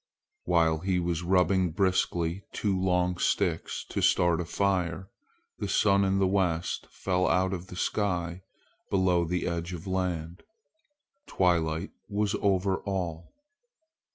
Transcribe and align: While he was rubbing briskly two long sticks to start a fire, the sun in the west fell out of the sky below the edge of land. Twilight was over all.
While 0.45 0.79
he 0.79 0.99
was 0.99 1.21
rubbing 1.21 1.69
briskly 1.73 2.41
two 2.53 2.75
long 2.75 3.17
sticks 3.19 3.83
to 3.89 4.01
start 4.01 4.41
a 4.41 4.45
fire, 4.45 5.09
the 5.59 5.67
sun 5.67 6.03
in 6.03 6.17
the 6.17 6.25
west 6.25 6.87
fell 6.89 7.27
out 7.27 7.53
of 7.53 7.67
the 7.67 7.75
sky 7.75 8.41
below 8.89 9.25
the 9.25 9.45
edge 9.47 9.73
of 9.73 9.85
land. 9.85 10.41
Twilight 11.27 11.91
was 12.09 12.35
over 12.41 12.77
all. 12.77 13.31